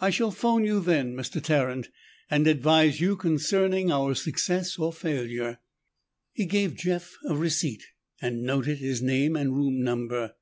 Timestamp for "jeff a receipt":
6.74-7.84